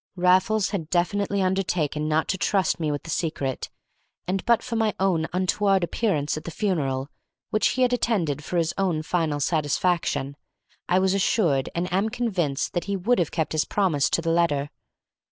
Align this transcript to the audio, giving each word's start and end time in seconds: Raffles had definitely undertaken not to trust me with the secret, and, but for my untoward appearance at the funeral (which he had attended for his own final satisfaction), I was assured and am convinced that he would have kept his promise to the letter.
Raffles 0.15 0.71
had 0.71 0.89
definitely 0.89 1.43
undertaken 1.43 2.07
not 2.09 2.27
to 2.29 2.37
trust 2.39 2.79
me 2.79 2.91
with 2.91 3.03
the 3.03 3.11
secret, 3.11 3.69
and, 4.25 4.43
but 4.45 4.63
for 4.63 4.75
my 4.75 4.95
untoward 4.99 5.83
appearance 5.83 6.35
at 6.35 6.43
the 6.43 6.49
funeral 6.49 7.09
(which 7.51 7.67
he 7.67 7.83
had 7.83 7.93
attended 7.93 8.43
for 8.43 8.57
his 8.57 8.73
own 8.79 9.03
final 9.03 9.39
satisfaction), 9.39 10.37
I 10.89 10.97
was 10.97 11.13
assured 11.13 11.69
and 11.75 11.85
am 11.93 12.09
convinced 12.09 12.73
that 12.73 12.85
he 12.85 12.97
would 12.97 13.19
have 13.19 13.29
kept 13.29 13.51
his 13.51 13.63
promise 13.65 14.09
to 14.09 14.23
the 14.23 14.31
letter. 14.31 14.71